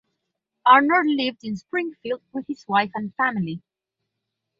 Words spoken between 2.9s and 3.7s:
and family.